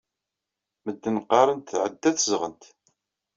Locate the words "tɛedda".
1.61-2.11